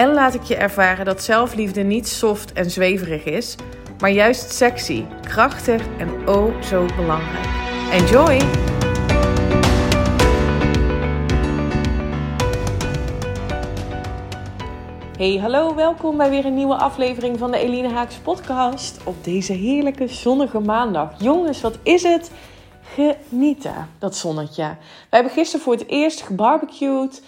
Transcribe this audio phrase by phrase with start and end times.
[0.00, 3.56] en laat ik je ervaren dat zelfliefde niet soft en zweverig is,
[3.98, 7.46] maar juist sexy, krachtig en oh zo belangrijk.
[7.92, 8.40] Enjoy!
[15.16, 19.52] Hey, hallo, welkom bij weer een nieuwe aflevering van de Eline Haaks podcast op deze
[19.52, 21.12] heerlijke zonnige maandag.
[21.18, 22.30] Jongens, wat is het?
[22.94, 24.76] Genieten, dat zonnetje.
[25.10, 27.22] We hebben gisteren voor het eerst gebarbecued.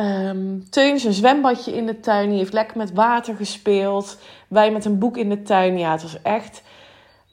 [0.00, 2.28] Um, Teun zijn zwembadje in de tuin.
[2.28, 4.18] Die heeft lekker met water gespeeld.
[4.48, 5.78] Wij met een boek in de tuin.
[5.78, 6.62] Ja, het was echt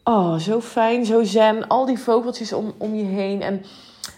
[0.03, 1.67] oh, zo fijn, zo zen.
[1.67, 3.41] Al die vogeltjes om, om je heen.
[3.41, 3.65] En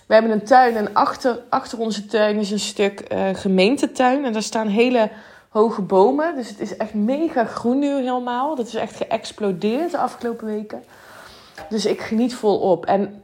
[0.07, 0.75] we hebben een tuin.
[0.75, 4.25] En achter, achter onze tuin is een stuk uh, gemeentetuin.
[4.25, 5.09] En daar staan hele
[5.49, 6.35] hoge bomen.
[6.35, 8.55] Dus het is echt mega groen nu helemaal.
[8.55, 10.83] Dat is echt geëxplodeerd de afgelopen weken.
[11.69, 12.85] Dus ik geniet volop.
[12.85, 13.21] En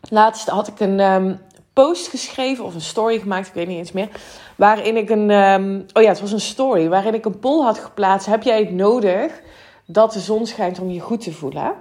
[0.00, 1.40] laatst had ik een, um,
[1.72, 4.08] post geschreven of een story gemaakt, ik weet niet eens meer.
[4.56, 5.30] Waarin ik een.
[5.30, 6.88] Um, oh ja, het was een story.
[6.88, 8.26] Waarin ik een poll had geplaatst.
[8.26, 9.40] Heb jij het nodig
[9.86, 11.72] dat de zon schijnt om je goed te voelen?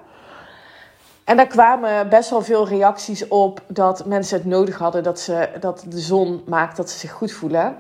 [1.24, 5.50] En daar kwamen best wel veel reacties op dat mensen het nodig hadden dat, ze,
[5.60, 7.78] dat de zon maakt dat ze zich goed voelen.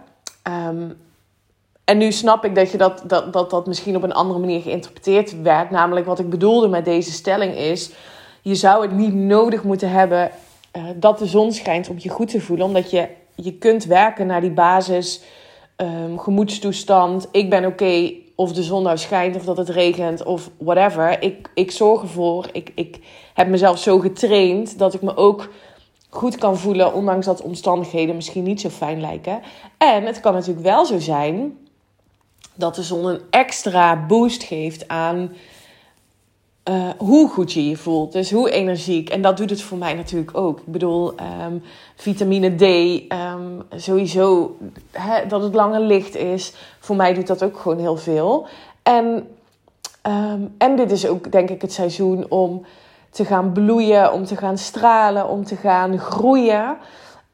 [0.67, 0.97] Um,
[1.83, 4.61] en nu snap ik dat, je dat, dat, dat dat misschien op een andere manier
[4.61, 5.69] geïnterpreteerd werd.
[5.69, 7.91] Namelijk wat ik bedoelde met deze stelling is:
[8.41, 10.31] je zou het niet nodig moeten hebben
[10.73, 12.65] uh, dat de zon schijnt om je goed te voelen.
[12.65, 15.21] Omdat je, je kunt werken naar die basis,
[15.77, 17.27] um, gemoedstoestand.
[17.31, 21.21] Ik ben oké of de zon nou schijnt of dat het regent of whatever.
[21.21, 22.49] Ik, ik zorg ervoor.
[22.51, 22.99] Ik, ik
[23.33, 25.49] heb mezelf zo getraind dat ik me ook
[26.09, 29.41] goed kan voelen, ondanks dat omstandigheden misschien niet zo fijn lijken.
[29.77, 31.57] En het kan natuurlijk wel zo zijn
[32.55, 35.31] dat de zon een extra boost geeft aan
[36.69, 38.11] uh, hoe goed je je voelt.
[38.11, 39.09] Dus hoe energiek.
[39.09, 40.59] En dat doet het voor mij natuurlijk ook.
[40.59, 41.13] Ik bedoel,
[41.45, 41.63] um,
[41.95, 42.61] vitamine D,
[43.13, 44.55] um, sowieso
[45.27, 46.53] dat het lange licht is.
[46.79, 48.47] Voor mij doet dat ook gewoon heel veel.
[48.83, 49.27] En,
[50.07, 52.65] um, en dit is ook denk ik het seizoen om
[53.09, 56.77] te gaan bloeien, om te gaan stralen, om te gaan groeien.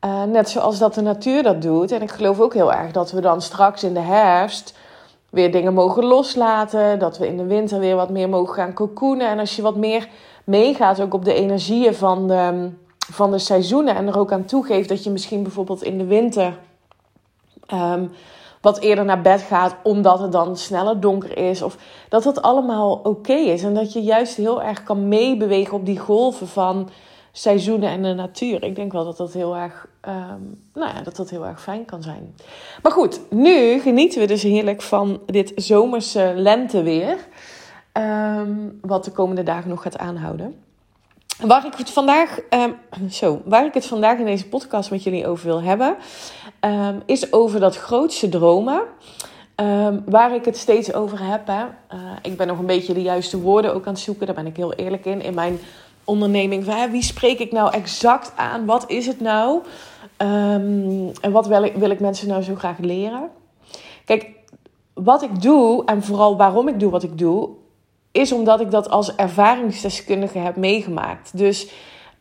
[0.05, 1.91] Uh, net zoals dat de natuur dat doet.
[1.91, 4.73] En ik geloof ook heel erg dat we dan straks in de herfst
[5.35, 6.99] weer dingen mogen loslaten.
[6.99, 9.27] Dat we in de winter weer wat meer mogen gaan cocoonen.
[9.27, 10.07] En als je wat meer
[10.43, 13.95] meegaat ook op de energieën van de, van de seizoenen.
[13.95, 16.57] En er ook aan toegeeft dat je misschien bijvoorbeeld in de winter
[17.73, 18.11] um,
[18.61, 19.75] wat eerder naar bed gaat.
[19.83, 21.61] Omdat het dan sneller donker is.
[21.61, 21.77] Of
[22.09, 23.63] dat dat allemaal oké is.
[23.63, 26.89] En dat je juist heel erg kan meebewegen op die golven van
[27.37, 28.63] seizoenen en de natuur.
[28.63, 31.85] Ik denk wel dat dat heel erg, um, nou ja, dat dat heel erg fijn
[31.85, 32.35] kan zijn.
[32.81, 37.17] Maar goed, nu genieten we dus heerlijk van dit zomerse lenteweer.
[37.97, 40.55] Um, wat de komende dagen nog gaat aanhouden.
[41.45, 42.75] Waar ik het vandaag, um,
[43.09, 45.95] zo, waar ik het vandaag in deze podcast met jullie over wil hebben,
[47.05, 48.81] is over dat grootste dromen.
[50.05, 51.47] Waar ik het steeds over heb.
[51.47, 51.63] Hè.
[51.63, 54.25] Uh, ik ben nog een beetje de juiste woorden ook aan het zoeken.
[54.25, 55.21] Daar ben ik heel eerlijk in.
[55.21, 55.59] In mijn
[56.05, 56.89] onderneming.
[56.91, 58.65] Wie spreek ik nou exact aan?
[58.65, 59.61] Wat is het nou?
[60.17, 63.29] Um, en wat wil ik, wil ik mensen nou zo graag leren?
[64.05, 64.29] Kijk,
[64.93, 67.49] wat ik doe en vooral waarom ik doe wat ik doe,
[68.11, 71.37] is omdat ik dat als ervaringsdeskundige heb meegemaakt.
[71.37, 71.67] Dus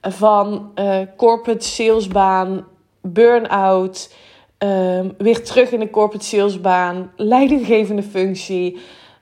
[0.01, 2.67] van uh, corporate salesbaan,
[3.01, 4.15] burn-out,
[4.59, 8.79] um, weer terug in de corporate salesbaan, leidinggevende functie,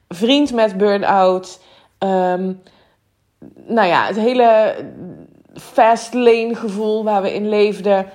[0.09, 1.61] vriend met burn-out.
[1.99, 2.62] Um,
[3.66, 4.75] nou ja, het hele
[5.54, 8.06] fast lane gevoel waar we in leefden.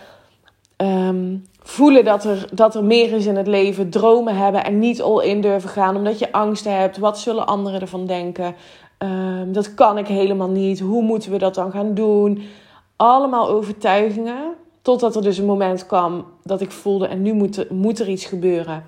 [0.77, 3.89] Um, voelen dat er, dat er meer is in het leven.
[3.89, 5.95] Dromen hebben en niet all in durven gaan.
[5.95, 6.97] Omdat je angst hebt.
[6.97, 8.55] Wat zullen anderen ervan denken?
[8.97, 10.79] Um, dat kan ik helemaal niet.
[10.79, 12.43] Hoe moeten we dat dan gaan doen?
[12.95, 14.53] Allemaal overtuigingen.
[14.81, 17.07] Totdat er dus een moment kwam dat ik voelde...
[17.07, 18.85] en nu moet er, moet er iets gebeuren.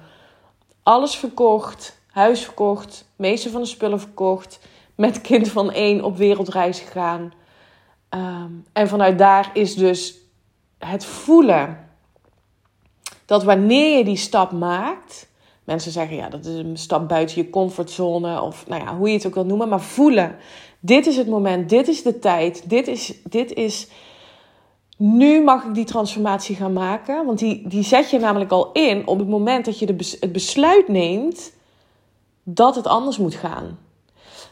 [0.84, 2.02] Alles verkocht.
[2.12, 3.06] Huis verkocht.
[3.16, 4.60] Meeste van de spullen verkocht
[5.00, 7.34] met kind van één op wereldreis gegaan.
[8.10, 10.18] Um, en vanuit daar is dus
[10.78, 11.90] het voelen
[13.26, 15.28] dat wanneer je die stap maakt.
[15.64, 18.42] Mensen zeggen ja, dat is een stap buiten je comfortzone.
[18.42, 19.70] Of nou ja, hoe je het ook wil noemen.
[19.70, 20.36] Maar voelen.
[20.80, 21.70] Dit is het moment.
[21.70, 22.70] Dit is de tijd.
[22.70, 23.14] Dit is.
[23.24, 23.88] Dit is
[24.98, 27.26] nu mag ik die transformatie gaan maken.
[27.26, 30.32] Want die, die zet je namelijk al in op het moment dat je de, het
[30.32, 31.52] besluit neemt
[32.44, 33.78] dat het anders moet gaan.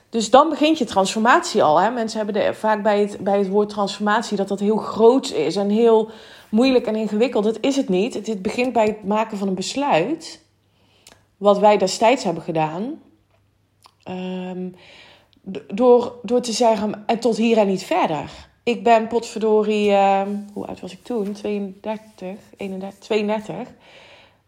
[0.10, 1.80] Dus dan begint je transformatie al.
[1.80, 1.90] Hè?
[1.90, 5.70] Mensen hebben vaak bij het, bij het woord transformatie dat dat heel groot is en
[5.70, 6.10] heel
[6.50, 7.44] moeilijk en ingewikkeld.
[7.44, 8.14] Dat is het niet.
[8.14, 10.46] Het, begint bij het maken van een besluit.
[11.38, 13.02] Wat wij destijds hebben gedaan.
[14.10, 14.76] Um,
[15.74, 18.30] door, door te zeggen, en tot hier en niet verder.
[18.64, 20.22] Ik ben potverdorie, uh,
[20.54, 21.32] hoe oud was ik toen?
[21.32, 23.68] 32, 31, 32,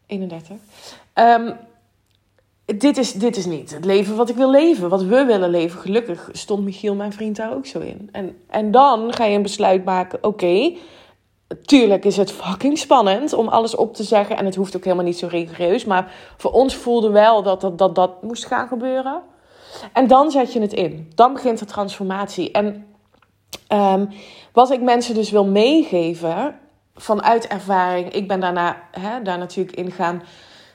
[0.05, 0.55] 31.
[1.13, 1.55] Um,
[2.77, 5.79] dit is, dit is niet het leven wat ik wil leven, wat we willen leven.
[5.79, 8.09] Gelukkig stond Michiel, mijn vriend, daar ook zo in.
[8.11, 10.73] En, en dan ga je een besluit maken, oké,
[11.61, 14.37] tuurlijk is het fucking spannend om alles op te zeggen.
[14.37, 15.85] En het hoeft ook helemaal niet zo rigoureus.
[15.85, 19.21] Maar voor ons voelde wel dat dat, dat, dat moest gaan gebeuren.
[19.93, 21.11] En dan zet je het in.
[21.15, 22.51] Dan begint de transformatie.
[22.51, 22.85] En
[23.73, 24.09] um,
[24.53, 26.59] wat ik mensen dus wil meegeven
[26.95, 28.13] vanuit ervaring.
[28.13, 30.21] Ik ben daarna hè, daar natuurlijk in gaan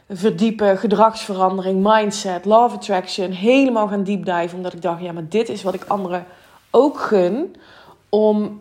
[0.09, 5.49] verdiepen, gedragsverandering, mindset, love attraction, helemaal gaan deep dive, omdat ik dacht, ja, maar dit
[5.49, 6.27] is wat ik anderen
[6.71, 7.56] ook gun,
[8.09, 8.61] om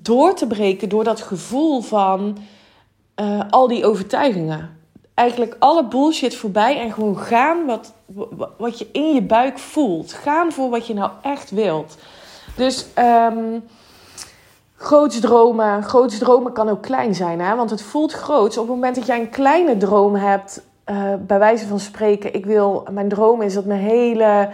[0.00, 2.38] door te breken door dat gevoel van
[3.20, 4.78] uh, al die overtuigingen.
[5.14, 7.92] Eigenlijk alle bullshit voorbij en gewoon gaan wat,
[8.56, 10.12] wat je in je buik voelt.
[10.12, 11.96] Gaan voor wat je nou echt wilt.
[12.56, 13.64] Dus um,
[14.76, 15.82] groots dromen.
[15.82, 17.56] Groots dromen kan ook klein zijn, hè?
[17.56, 18.58] want het voelt groots.
[18.58, 22.46] Op het moment dat jij een kleine droom hebt, uh, bij wijze van spreken, ik
[22.46, 24.48] wil, mijn droom is dat mijn hele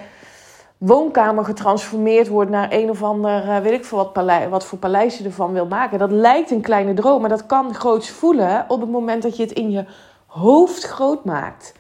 [0.79, 4.79] woonkamer getransformeerd wordt naar een of ander, uh, weet ik veel wat, paleis, wat voor
[4.79, 5.99] paleis je ervan wil maken.
[5.99, 9.43] Dat lijkt een kleine droom, maar dat kan groots voelen op het moment dat je
[9.43, 9.85] het in je
[10.27, 11.75] hoofd groot maakt.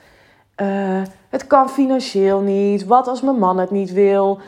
[0.62, 2.86] Uh, het kan financieel niet.
[2.86, 4.38] Wat als mijn man het niet wil?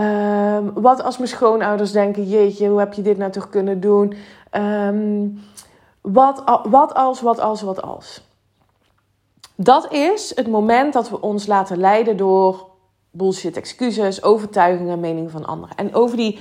[0.00, 4.14] Uh, wat als mijn schoonouders denken: jeetje, hoe heb je dit nou toch kunnen doen?
[4.52, 5.40] Um,
[6.00, 8.27] wat, wat als, wat als, wat als?
[9.60, 12.66] Dat is het moment dat we ons laten leiden door
[13.10, 15.76] bullshit excuses, overtuigingen, meningen van anderen.
[15.76, 16.38] En over die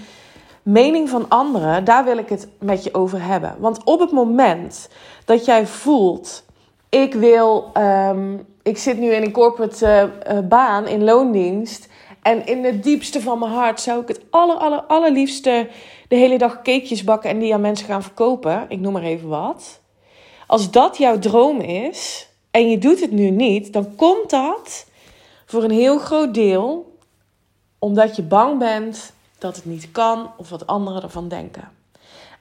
[0.63, 3.55] mening van anderen, daar wil ik het met je over hebben.
[3.59, 4.89] Want op het moment
[5.25, 6.43] dat jij voelt,
[6.89, 11.87] ik wil, um, ik zit nu in een corporate uh, baan in loondienst.
[12.21, 15.69] En in het diepste van mijn hart zou ik het aller, allerliefste
[16.07, 18.65] de hele dag cakejes bakken en die aan mensen gaan verkopen.
[18.67, 19.81] Ik noem maar even wat.
[20.47, 22.26] Als dat jouw droom is,
[22.57, 24.85] en je doet het nu niet, dan komt dat
[25.45, 26.97] voor een heel groot deel
[27.79, 31.71] omdat je bang bent dat het niet kan of wat anderen ervan denken.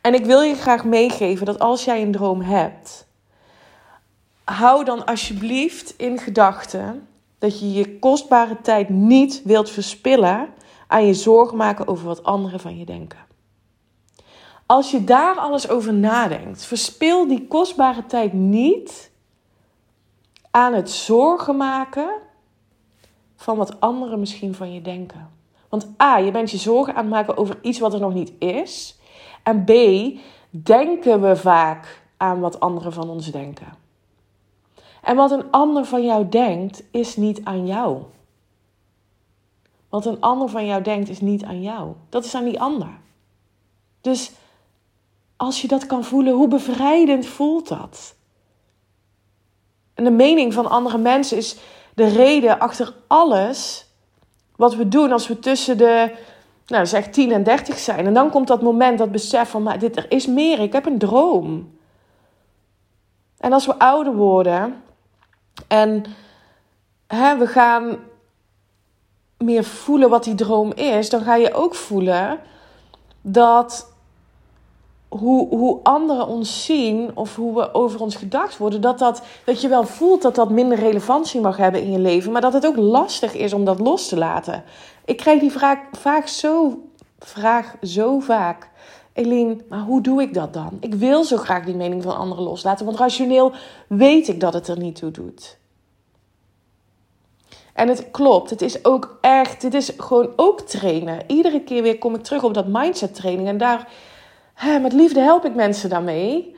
[0.01, 3.07] En ik wil je graag meegeven dat als jij een droom hebt,
[4.45, 7.09] hou dan alsjeblieft in gedachten
[7.39, 10.49] dat je je kostbare tijd niet wilt verspillen
[10.87, 13.19] aan je zorgen maken over wat anderen van je denken.
[14.67, 19.11] Als je daar alles over nadenkt, verspil die kostbare tijd niet
[20.57, 22.09] aan het zorgen maken
[23.37, 25.31] van wat anderen misschien van je denken.
[25.69, 28.33] Want A, je bent je zorgen aan het maken over iets wat er nog niet
[28.39, 28.99] is.
[29.43, 29.71] En B,
[30.51, 33.67] denken we vaak aan wat anderen van ons denken.
[35.03, 38.03] En wat een ander van jou denkt, is niet aan jou.
[39.89, 41.93] Wat een ander van jou denkt, is niet aan jou.
[42.09, 42.99] Dat is aan die ander.
[44.01, 44.33] Dus
[45.37, 48.17] als je dat kan voelen, hoe bevrijdend voelt dat?
[49.97, 51.57] En de mening van andere mensen is
[51.95, 53.87] de reden achter alles
[54.57, 56.15] wat we doen als we tussen de,
[56.67, 58.07] nou zeg 10 en 30 zijn.
[58.07, 60.87] En dan komt dat moment, dat besef van, maar dit, er is meer, ik heb
[60.87, 61.75] een droom.
[63.39, 64.83] En als we ouder worden
[65.69, 66.05] en
[67.07, 67.99] hè, we gaan
[69.39, 72.39] meer voelen wat die droom is, dan ga je ook voelen
[73.21, 73.93] dat
[75.19, 79.61] hoe, hoe anderen ons zien of hoe we over ons gedacht worden, dat, dat, dat
[79.61, 82.67] je wel voelt dat dat minder relevantie mag hebben in je leven, maar dat het
[82.67, 84.65] ook lastig is om dat los te laten.
[85.05, 86.83] Ik krijg die vraag, vaak zo,
[87.19, 88.71] vraag zo vaak.
[89.13, 90.77] Eline, maar hoe doe ik dat dan?
[90.81, 93.53] Ik wil zo graag die mening van anderen loslaten, want rationeel
[93.89, 95.59] weet ik dat het er niet toe doet.
[97.77, 101.19] En het klopt, het is ook echt, dit is gewoon ook trainen.
[101.27, 103.89] Iedere keer weer kom ik terug op dat mindset training en daar
[104.81, 106.57] met liefde help ik mensen daarmee.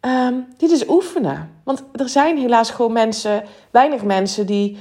[0.00, 1.60] Um, dit is oefenen.
[1.64, 4.78] Want er zijn helaas gewoon mensen, weinig mensen die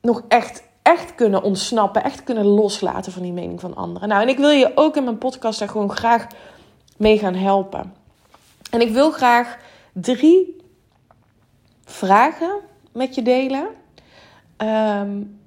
[0.00, 4.08] nog echt, echt kunnen ontsnappen, echt kunnen loslaten van die mening van anderen.
[4.08, 6.26] Nou, en ik wil je ook in mijn podcast daar gewoon graag
[6.96, 7.94] mee gaan helpen.
[8.70, 9.56] En ik wil graag
[9.92, 10.56] drie
[11.84, 12.58] vragen
[12.92, 13.66] met je delen.
[14.58, 15.40] Um,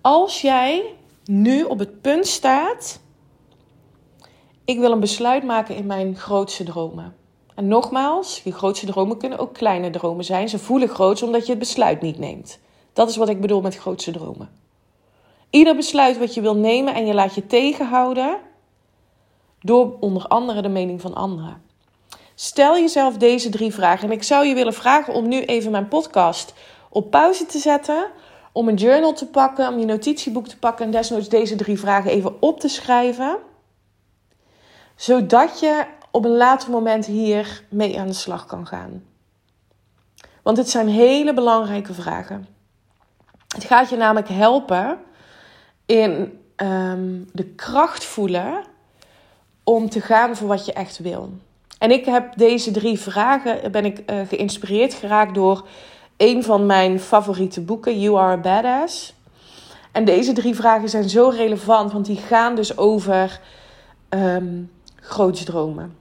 [0.00, 0.94] als jij
[1.24, 3.00] nu op het punt staat
[4.64, 7.16] ik wil een besluit maken in mijn grootste dromen.
[7.54, 10.48] En nogmaals, je grootste dromen kunnen ook kleine dromen zijn.
[10.48, 12.58] Ze voelen groot omdat je het besluit niet neemt.
[12.92, 14.48] Dat is wat ik bedoel met grootste dromen.
[15.50, 18.38] Ieder besluit wat je wil nemen en je laat je tegenhouden
[19.60, 21.62] door onder andere de mening van anderen.
[22.34, 24.08] Stel jezelf deze drie vragen.
[24.08, 26.54] En ik zou je willen vragen om nu even mijn podcast
[26.88, 28.06] op pauze te zetten.
[28.52, 32.10] Om een journal te pakken, om je notitieboek te pakken en desnoods deze drie vragen
[32.10, 33.38] even op te schrijven.
[34.94, 39.02] Zodat je op een later moment hier mee aan de slag kan gaan.
[40.42, 42.46] Want het zijn hele belangrijke vragen.
[43.48, 44.98] Het gaat je namelijk helpen
[45.86, 48.64] in ehm, de kracht voelen
[49.64, 51.32] om te gaan voor wat je echt wil.
[51.78, 55.68] En ik heb deze drie vragen, ben ik uh, geïnspireerd geraakt door
[56.16, 59.14] een van mijn favoriete boeken, You Are a Badass.
[59.92, 63.40] En deze drie vragen zijn zo relevant, want die gaan dus over
[64.08, 64.70] um,
[65.04, 65.96] groots dromen.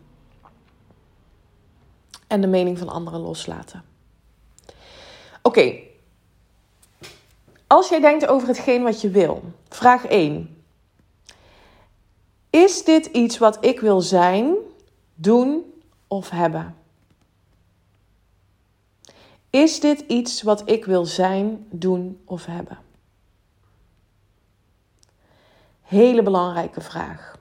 [2.28, 3.84] En de mening van anderen loslaten.
[5.42, 5.80] Oké,
[7.68, 10.64] als jij denkt over hetgeen wat je wil, vraag 1.
[12.50, 14.56] Is dit iets wat ik wil zijn,
[15.16, 15.74] doen
[16.08, 16.76] of hebben?
[19.50, 22.78] Is dit iets wat ik wil zijn, doen of hebben?
[25.82, 27.33] Hele belangrijke vraag.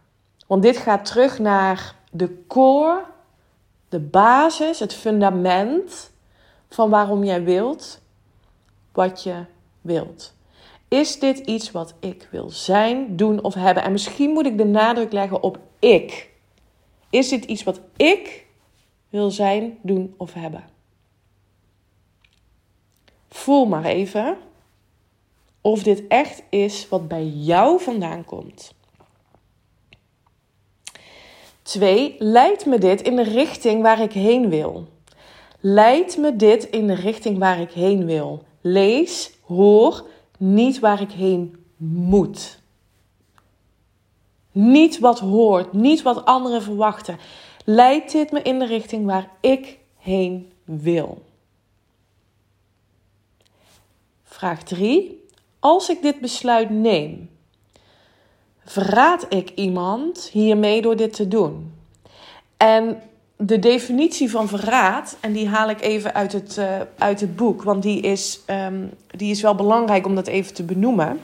[0.52, 3.04] Want dit gaat terug naar de core,
[3.88, 6.11] de basis, het fundament
[6.68, 8.00] van waarom jij wilt
[8.92, 9.44] wat je
[9.80, 10.35] wilt.
[10.88, 13.82] Is dit iets wat ik wil zijn, doen of hebben?
[13.82, 16.30] En misschien moet ik de nadruk leggen op ik.
[17.11, 18.47] Is dit iets wat ik
[19.09, 20.64] wil zijn, doen of hebben?
[23.28, 24.37] Voel maar even
[25.61, 28.75] of dit echt is wat bij jou vandaan komt.
[31.62, 34.88] Twee, leidt me dit in de richting waar ik heen wil?
[35.61, 38.45] Leidt me dit in de richting waar ik heen wil?
[38.61, 40.07] Lees, hoor,
[40.38, 42.61] niet waar ik heen moet.
[44.52, 47.19] Niet wat hoort, niet wat anderen verwachten.
[47.64, 51.23] Leidt dit me in de richting waar ik heen wil?
[54.23, 55.25] Vraag 3.
[55.59, 57.31] Als ik dit besluit neem,
[58.64, 61.75] verraad ik iemand hiermee door dit te doen?
[62.57, 63.02] En
[63.37, 66.66] de definitie van verraad, en die haal ik even uit het, uh,
[66.99, 70.62] uit het boek, want die is, um, die is wel belangrijk om dat even te
[70.62, 71.21] benoemen.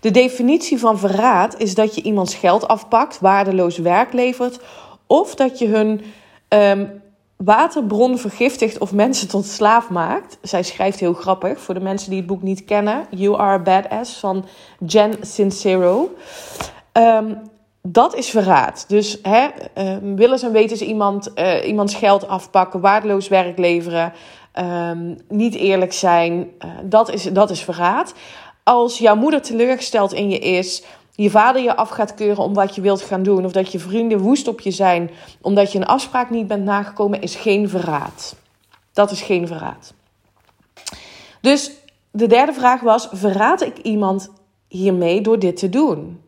[0.00, 4.58] De definitie van verraad is dat je iemands geld afpakt, waardeloos werk levert,
[5.06, 6.00] of dat je hun
[6.48, 7.02] um,
[7.36, 10.38] waterbron vergiftigt of mensen tot slaaf maakt.
[10.42, 13.62] Zij schrijft heel grappig voor de mensen die het boek niet kennen: You Are a
[13.62, 14.44] Badass van
[14.86, 16.10] Jen Sincero.
[16.92, 17.50] Um,
[17.82, 18.84] dat is verraad.
[18.88, 19.48] Dus hè,
[19.78, 24.12] uh, willen ze weten ze iemand, uh, iemands geld afpakken, waardeloos werk leveren,
[24.60, 26.50] um, niet eerlijk zijn.
[26.64, 28.14] Uh, dat, is, dat is verraad.
[28.62, 32.74] Als jouw moeder teleurgesteld in je is, je vader je af gaat keuren om wat
[32.74, 35.86] je wilt gaan doen, of dat je vrienden woest op je zijn omdat je een
[35.86, 38.36] afspraak niet bent nagekomen, is geen verraad.
[38.92, 39.94] Dat is geen verraad.
[41.40, 41.70] Dus
[42.10, 44.30] de derde vraag was: verraad ik iemand
[44.68, 46.20] hiermee door dit te doen?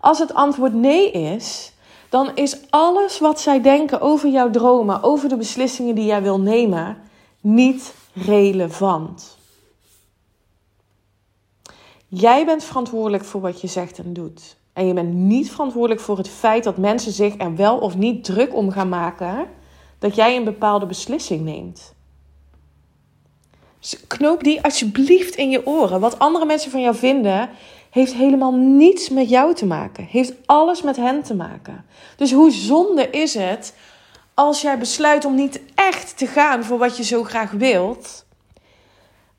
[0.00, 1.72] Als het antwoord nee is,
[2.08, 6.40] dan is alles wat zij denken over jouw dromen, over de beslissingen die jij wil
[6.40, 6.96] nemen,
[7.40, 9.37] niet relevant.
[12.08, 14.56] Jij bent verantwoordelijk voor wat je zegt en doet.
[14.72, 18.24] En je bent niet verantwoordelijk voor het feit dat mensen zich er wel of niet
[18.24, 19.46] druk om gaan maken
[19.98, 21.94] dat jij een bepaalde beslissing neemt.
[24.06, 26.00] Knoop die alsjeblieft in je oren.
[26.00, 27.50] Wat andere mensen van jou vinden,
[27.90, 30.04] heeft helemaal niets met jou te maken.
[30.04, 31.84] Heeft alles met hen te maken.
[32.16, 33.74] Dus hoe zonde is het
[34.34, 38.26] als jij besluit om niet echt te gaan voor wat je zo graag wilt,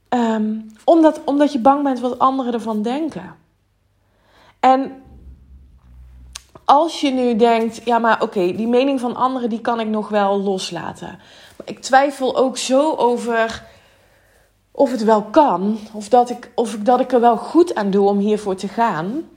[0.09, 3.35] um, omdat, omdat je bang bent wat anderen ervan denken.
[4.59, 5.01] En
[6.65, 10.09] als je nu denkt, ja maar oké, die mening van anderen die kan ik nog
[10.09, 11.19] wel loslaten.
[11.57, 13.63] Maar ik twijfel ook zo over
[14.71, 18.07] of het wel kan, of dat ik, of dat ik er wel goed aan doe
[18.07, 19.29] om hiervoor te gaan.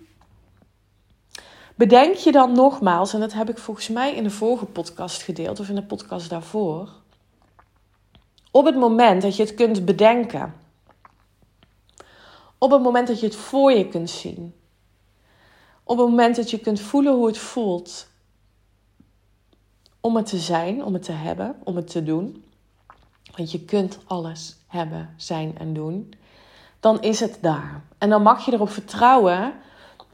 [1.75, 5.61] Bedenk je dan nogmaals, en dat heb ik volgens mij in de vorige podcast gedeeld,
[5.61, 6.89] of in de podcast daarvoor.
[8.51, 10.55] Op het moment dat je het kunt bedenken,
[12.63, 14.55] op het moment dat je het voor je kunt zien,
[15.85, 18.07] op het moment dat je kunt voelen hoe het voelt
[20.01, 22.45] om het te zijn, om het te hebben, om het te doen,
[23.37, 26.15] want je kunt alles hebben, zijn en doen,
[26.81, 27.83] dan is het daar.
[27.99, 29.55] En dan mag je erop vertrouwen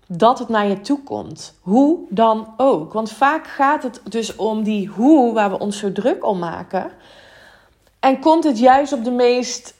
[0.06, 1.58] dat het naar je toe komt.
[1.60, 2.92] Hoe dan ook.
[2.92, 6.90] Want vaak gaat het dus om die hoe waar we ons zo druk om maken.
[8.00, 9.74] En komt het juist op de meest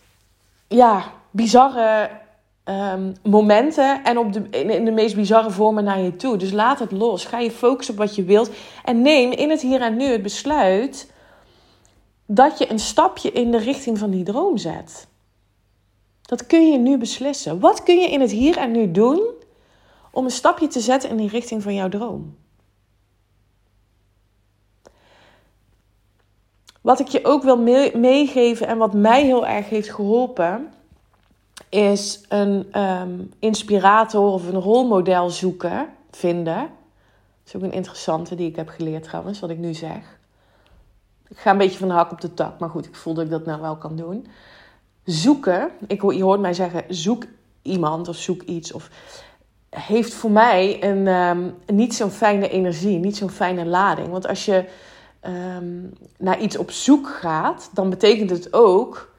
[0.67, 2.11] ja, bizarre
[2.69, 6.37] ehm, momenten en op de, in, de meest bizarre vormen naar je toe.
[6.37, 7.25] Dus laat het los.
[7.25, 8.51] Ga je focussen op wat je wilt.
[8.85, 11.13] En neem in het hier en nu het besluit
[12.27, 15.07] dat je een stapje in de richting van die droom zet.
[16.23, 17.61] Dat kun je nu beslissen.
[17.61, 19.21] Wat kun je in het hier en nu doen
[20.11, 22.37] om een stapje te zetten in die richting van jouw droom?
[26.81, 27.59] Wat ik je ook wil
[27.95, 30.73] meegeven en wat mij heel erg heeft geholpen,
[31.69, 36.57] is een ehm, inspirator of een rolmodel zoeken, vinden.
[36.57, 36.67] Dat
[37.47, 40.19] is ook een interessante die ik heb geleerd trouwens, wat ik nu zeg.
[41.29, 43.25] Ik ga een beetje van de hak op de tak, maar goed, ik voel dat
[43.25, 44.27] ik dat nou wel kan doen.
[45.05, 47.25] Zoeken, ik, je hoort mij zeggen, zoek
[47.63, 48.73] iemand of zoek iets.
[48.73, 48.91] Of
[49.71, 54.09] heeft voor mij een, um, niet zo'n fijne energie, niet zo'n fijne lading.
[54.09, 54.65] Want als je
[55.21, 55.83] Ehm,
[56.19, 59.13] naar iets op zoek gaat, dan betekent het ook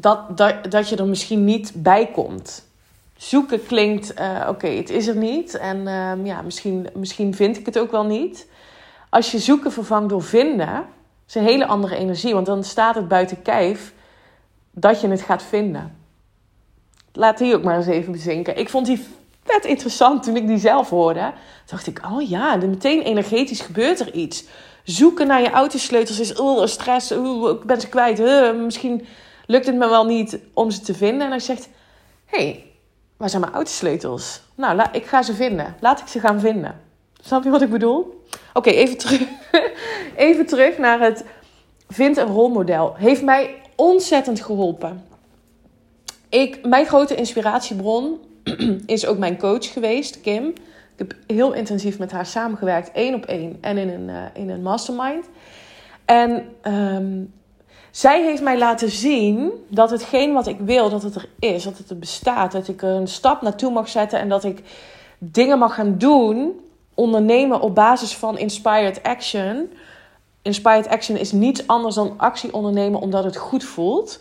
[0.00, 2.66] dat, dat, dat je er misschien niet bij komt.
[3.16, 5.54] Zoeken klinkt, uh, oké, het is er niet.
[5.54, 8.46] En ehm, ja, misschien, misschien vind ik het ook wel niet.
[9.10, 10.84] Als je zoeken vervangt door vinden,
[11.28, 12.34] is een hele andere energie.
[12.34, 13.92] Want dan staat het buiten kijf
[14.70, 15.96] dat je het gaat vinden.
[17.12, 18.58] Laat die ook maar eens even bezinken.
[18.58, 19.06] Ik vond die
[19.44, 21.32] vet interessant toen ik die zelf hoorde.
[21.66, 24.44] Dacht ik, oh ja, meteen energetisch gebeurt er iets
[24.84, 28.18] zoeken naar je autosleutels is oh, stress, oh, ik ben ze kwijt.
[28.56, 29.06] misschien
[29.48, 31.22] lukt het me wel niet om ze te vinden.
[31.22, 31.68] En hij zegt,
[32.24, 32.64] hé, hey,
[33.16, 34.42] waar zijn mijn autosleutels?
[34.54, 35.76] Nou, ik ga ze vinden.
[35.80, 36.80] Laat ik ze gaan vinden.
[37.20, 38.24] Snap je wat ik bedoel?
[38.52, 39.22] Oké, even, terug,
[40.16, 41.24] even terug naar het
[41.88, 42.94] vind een rolmodel.
[42.96, 45.04] Heeft mij ontzettend geholpen.
[46.28, 48.18] Ik, mijn grote inspiratiebron
[48.86, 50.46] is ook mijn coach geweest, Kim.
[50.48, 54.50] Ik heb heel intensief met haar samengewerkt, één op één en in een, uh, in
[54.50, 55.26] een mastermind.
[56.04, 57.32] En um,
[57.90, 61.78] zij heeft mij laten zien dat hetgeen wat ik wil, dat het er is, dat
[61.78, 62.52] het er bestaat.
[62.52, 64.62] Dat ik er een stap naartoe mag zetten en dat ik
[65.18, 66.60] dingen mag gaan doen,
[66.94, 69.72] ondernemen op basis van inspired action.
[70.42, 74.20] Inspired action is niets anders dan actie ondernemen omdat het goed voelt.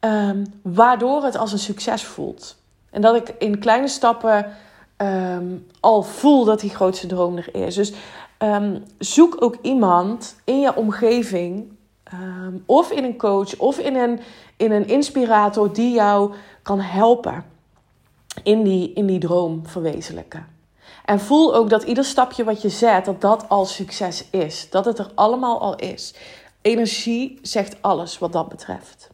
[0.00, 2.56] Um, waardoor het als een succes voelt.
[2.90, 4.52] En dat ik in kleine stappen
[4.96, 7.74] um, al voel dat die grootste droom er is.
[7.74, 7.92] Dus
[8.38, 11.75] um, zoek ook iemand in je omgeving,
[12.12, 14.20] um, of in een coach, of in een,
[14.56, 17.44] in een inspirator die jou kan helpen
[18.42, 20.46] in die, in die droom verwezenlijken.
[21.04, 24.70] En voel ook dat ieder stapje wat je zet, dat dat al succes is.
[24.70, 26.14] Dat het er allemaal al is.
[26.60, 29.10] Energie zegt alles wat dat betreft.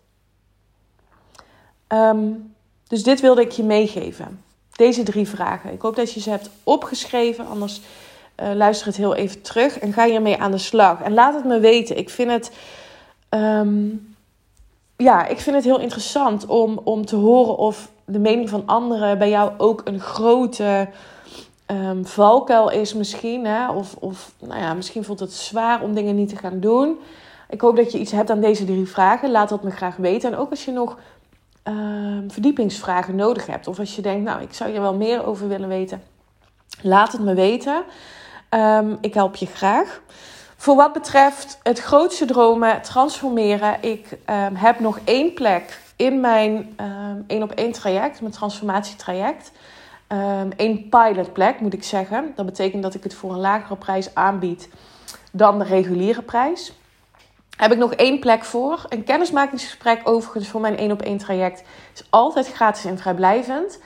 [1.88, 2.55] Um,
[2.87, 4.42] dus dit wilde ik je meegeven.
[4.72, 5.72] Deze drie vragen.
[5.72, 7.46] Ik hoop dat je ze hebt opgeschreven.
[7.46, 7.81] Anders
[8.40, 11.00] uh, luister het heel even terug en ga hiermee aan de slag.
[11.00, 11.96] En laat het me weten.
[11.96, 12.50] Ik vind het.
[13.35, 14.14] Um,
[14.97, 19.18] ja, ik vind het heel interessant om, om te horen of de mening van anderen
[19.18, 20.88] bij jou ook een grote
[21.66, 23.47] um, valkuil is, misschien.
[23.47, 23.71] Hè?
[23.71, 26.99] Of, of nou ja, misschien voelt het zwaar om dingen niet te gaan doen.
[27.49, 29.31] Ik hoop dat je iets hebt aan deze drie vragen.
[29.31, 30.33] Laat dat me graag weten.
[30.33, 30.97] En ook als je nog
[31.62, 33.66] Ehm, verdiepingsvragen nodig hebt.
[33.66, 36.03] Of als je denkt, nou, ik zou hier wel meer over willen weten.
[36.81, 37.83] Laat het me weten.
[39.01, 40.01] Ik help je graag.
[40.62, 43.77] Voor wat betreft het grootste dromen, transformeren.
[43.81, 46.77] Ik um, heb nog één plek in mijn
[47.27, 49.53] één op één traject, mijn transformatietraject.
[50.57, 52.33] Eén pilotplek moet ik zeggen.
[52.37, 54.68] Dat betekent dat ik het voor een lagere prijs aanbied
[55.33, 56.72] dan de reguliere prijs
[57.57, 58.85] heb ik nog één plek voor.
[58.88, 61.62] Een kennismakingsgesprek overigens voor mijn 1 op 1 traject
[61.94, 63.79] is altijd gratis en vrijblijvend.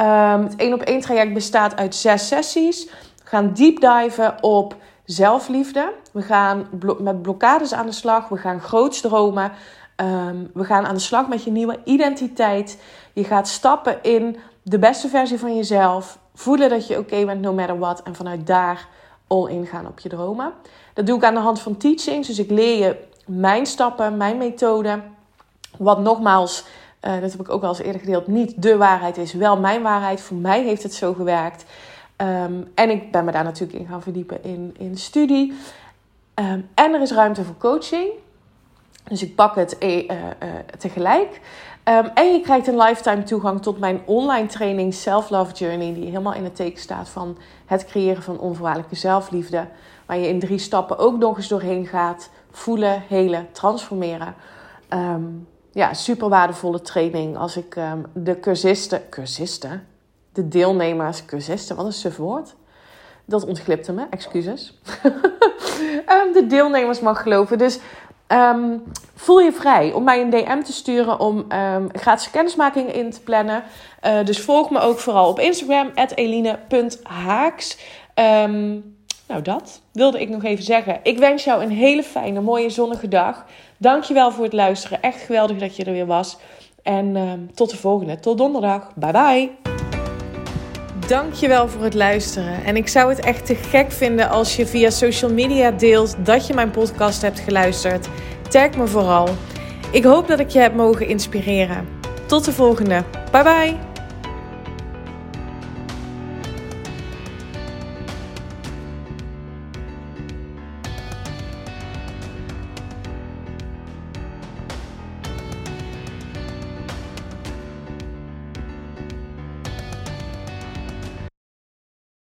[0.00, 2.84] Um, het 1 op 1 traject bestaat uit zes sessies.
[2.84, 5.92] We gaan deep diven op zelfliefde.
[6.12, 6.66] We gaan
[6.98, 8.28] met blokkades aan de slag.
[8.28, 9.52] We gaan groots dromen.
[9.96, 12.78] Um, we gaan aan de slag met je nieuwe identiteit.
[13.12, 16.18] Je gaat stappen in de beste versie van jezelf.
[16.34, 18.02] Voelen dat je oké bent no matter what.
[18.02, 18.88] En vanuit daar
[19.26, 20.52] all in gaan op je dromen.
[20.94, 22.26] Dat doe ik aan de hand van teachings.
[22.26, 25.00] Dus ik leer je mijn stappen, mijn methode.
[25.78, 26.64] Wat nogmaals,
[27.02, 29.82] uh, dat heb ik ook wel eens eerder gedeeld, niet de waarheid is, wel mijn
[29.82, 30.20] waarheid.
[30.20, 31.64] Voor mij heeft het zo gewerkt.
[32.16, 35.52] Um, en ik ben me daar natuurlijk in gaan verdiepen in, in studie.
[36.34, 38.08] Um, en er is ruimte voor coaching.
[39.04, 40.08] Dus ik pak het uh, uh,
[40.78, 41.40] tegelijk.
[41.84, 46.04] Um, en je krijgt een lifetime toegang tot mijn online training Self Love Journey, die
[46.04, 49.66] helemaal in het teken staat van het creëren van onvoorwaardelijke zelfliefde.
[50.06, 54.34] Waar je in drie stappen ook nog eens doorheen gaat voelen, helen, transformeren.
[55.72, 57.36] Ja, super waardevolle training.
[57.36, 57.76] Als ik
[58.12, 59.86] de cursisten, cursisten,
[60.34, 62.54] de deelnemers, cursisten, wat een suf woord.
[63.24, 64.80] Dat ontglipte me, excuses.
[66.08, 67.58] um, de deelnemers mag geloven.
[67.58, 67.78] Dus
[68.26, 68.78] Ehm,
[69.14, 73.20] voel je vrij om mij een DM te sturen om um, gratis kennismaking in te
[73.20, 73.62] plannen.
[74.04, 77.78] Uh, dus volg me ook vooral op Instagram, eline.haaks.
[78.14, 78.96] Um,
[79.28, 81.00] nou, dat wilde ik nog even zeggen.
[81.02, 83.44] Ik wens jou een hele fijne, mooie, zonnige dag.
[83.76, 85.02] Dankjewel voor het luisteren.
[85.02, 86.36] Echt geweldig dat je er weer was.
[86.82, 88.20] En tot de volgende.
[88.20, 88.94] Tot donderdag.
[88.94, 89.73] Bye bye.
[91.06, 92.64] Dankjewel voor het luisteren.
[92.64, 96.46] En ik zou het echt te gek vinden als je via social media deelt dat
[96.46, 98.08] je mijn podcast hebt geluisterd.
[98.48, 99.28] Tag me vooral.
[99.90, 101.88] Ik hoop dat ik je heb mogen inspireren.
[102.26, 103.04] Tot de volgende.
[103.30, 103.93] Bye bye.